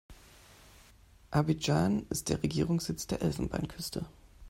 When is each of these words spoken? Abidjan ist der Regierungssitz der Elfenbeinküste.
Abidjan 1.29 2.07
ist 2.09 2.29
der 2.29 2.41
Regierungssitz 2.41 3.05
der 3.05 3.21
Elfenbeinküste. 3.21 4.07